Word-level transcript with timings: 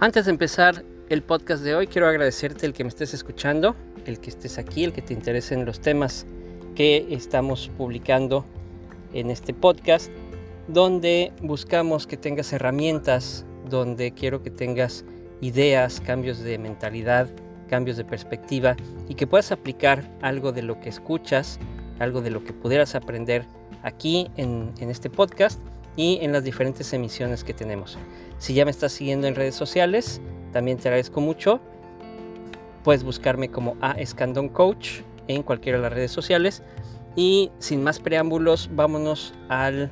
Antes 0.00 0.24
de 0.24 0.30
empezar 0.30 0.84
el 1.10 1.22
podcast 1.22 1.62
de 1.62 1.74
hoy, 1.74 1.86
quiero 1.86 2.08
agradecerte 2.08 2.64
el 2.64 2.72
que 2.72 2.84
me 2.84 2.88
estés 2.88 3.12
escuchando, 3.14 3.76
el 4.06 4.20
que 4.20 4.30
estés 4.30 4.56
aquí, 4.56 4.84
el 4.84 4.92
que 4.92 5.02
te 5.02 5.12
interesen 5.12 5.66
los 5.66 5.80
temas 5.80 6.24
que 6.74 7.08
estamos 7.10 7.70
publicando 7.76 8.44
en 9.12 9.30
este 9.30 9.52
podcast 9.52 10.10
donde 10.68 11.32
buscamos 11.42 12.06
que 12.06 12.16
tengas 12.16 12.52
herramientas, 12.52 13.46
donde 13.68 14.12
quiero 14.12 14.42
que 14.42 14.50
tengas 14.50 15.04
ideas, 15.40 16.00
cambios 16.00 16.38
de 16.40 16.58
mentalidad, 16.58 17.28
cambios 17.68 17.96
de 17.96 18.04
perspectiva 18.04 18.76
y 19.08 19.14
que 19.14 19.26
puedas 19.26 19.50
aplicar 19.52 20.10
algo 20.22 20.52
de 20.52 20.62
lo 20.62 20.80
que 20.80 20.88
escuchas, 20.88 21.58
algo 21.98 22.20
de 22.20 22.30
lo 22.30 22.44
que 22.44 22.52
pudieras 22.52 22.94
aprender 22.94 23.46
aquí 23.82 24.30
en, 24.36 24.72
este 24.80 25.10
podcast 25.10 25.60
y 25.96 26.18
en 26.22 26.32
las 26.32 26.44
diferentes 26.44 26.92
emisiones 26.92 27.44
que 27.44 27.54
tenemos. 27.54 27.98
Si 28.38 28.54
ya 28.54 28.64
me 28.64 28.70
estás 28.70 28.92
siguiendo 28.92 29.26
en 29.26 29.34
redes 29.34 29.54
sociales, 29.54 30.20
también 30.52 30.78
te 30.78 30.88
agradezco 30.88 31.20
mucho. 31.20 31.60
Puedes 32.84 33.04
buscarme 33.04 33.50
como 33.50 33.76
A 33.80 33.92
Escandón 33.92 34.48
Coach 34.48 35.00
en 35.28 35.42
cualquiera 35.42 35.78
de 35.78 35.82
las 35.82 35.92
redes 35.92 36.12
sociales. 36.12 36.62
Y 37.16 37.50
sin 37.58 37.82
más 37.82 37.98
preámbulos, 37.98 38.70
vámonos 38.72 39.34
al 39.48 39.90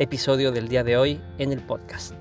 episodio 0.00 0.50
del 0.50 0.68
día 0.68 0.82
de 0.82 0.96
hoy 0.96 1.20
en 1.36 1.52
el 1.52 1.60
podcast. 1.60 2.14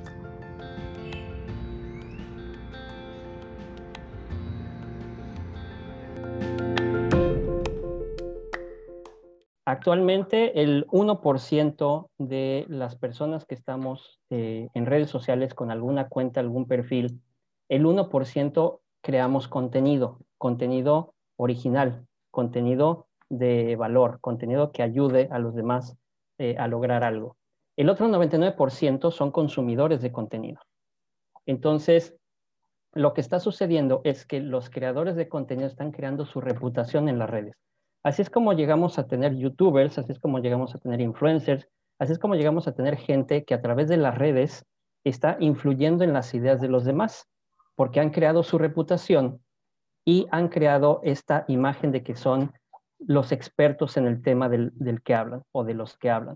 Actualmente 9.64 10.62
el 10.62 10.86
1% 10.88 12.10
de 12.18 12.66
las 12.68 12.98
personas 12.98 13.46
que 13.46 13.56
estamos 13.56 14.20
eh, 14.30 14.68
en 14.74 14.86
redes 14.86 15.10
sociales 15.10 15.54
con 15.54 15.72
alguna 15.72 16.10
cuenta, 16.10 16.42
algún 16.42 16.68
perfil, 16.68 17.22
el 17.70 17.86
1% 17.86 18.82
creamos 19.02 19.48
contenido, 19.48 20.20
contenido 20.38 21.14
original, 21.38 22.06
contenido 22.30 23.08
de 23.30 23.78
valor, 23.78 24.20
contenido 24.20 24.74
que 24.74 24.84
ayude 24.84 25.30
a 25.32 25.40
los 25.40 25.56
demás 25.56 25.96
eh, 26.40 26.58
a 26.60 26.68
lograr 26.68 27.06
algo. 27.06 27.38
El 27.80 27.88
otro 27.88 28.10
99% 28.10 29.10
son 29.10 29.32
consumidores 29.32 30.02
de 30.02 30.12
contenido. 30.12 30.60
Entonces, 31.46 32.14
lo 32.94 33.14
que 33.14 33.22
está 33.22 33.40
sucediendo 33.40 34.02
es 34.04 34.26
que 34.26 34.42
los 34.42 34.70
creadores 34.70 35.16
de 35.16 35.30
contenido 35.30 35.70
están 35.70 35.94
creando 35.94 36.26
su 36.26 36.42
reputación 36.42 37.08
en 37.08 37.18
las 37.18 37.30
redes. 37.30 37.56
Así 38.04 38.22
es 38.22 38.30
como 38.30 38.52
llegamos 38.52 39.00
a 39.00 39.08
tener 39.08 39.34
youtubers, 39.34 39.98
así 39.98 40.12
es 40.12 40.20
como 40.20 40.40
llegamos 40.40 40.76
a 40.76 40.80
tener 40.80 41.00
influencers, 41.00 41.70
así 42.00 42.12
es 42.12 42.20
como 42.20 42.36
llegamos 42.36 42.68
a 42.68 42.76
tener 42.76 42.98
gente 42.98 43.46
que 43.46 43.54
a 43.54 43.62
través 43.62 43.88
de 43.88 43.96
las 43.96 44.18
redes 44.18 44.66
está 45.06 45.38
influyendo 45.40 46.04
en 46.04 46.12
las 46.12 46.34
ideas 46.34 46.60
de 46.60 46.68
los 46.68 46.84
demás, 46.84 47.30
porque 47.76 48.02
han 48.02 48.10
creado 48.10 48.44
su 48.44 48.58
reputación 48.58 49.42
y 50.04 50.28
han 50.32 50.50
creado 50.50 51.00
esta 51.02 51.46
imagen 51.48 51.94
de 51.94 52.04
que 52.04 52.16
son 52.16 52.52
los 53.00 53.32
expertos 53.32 53.96
en 53.96 54.06
el 54.06 54.22
tema 54.22 54.50
del, 54.50 54.74
del 54.76 55.02
que 55.02 55.16
hablan 55.16 55.44
o 55.54 55.64
de 55.64 55.76
los 55.76 55.98
que 55.98 56.10
hablan. 56.10 56.36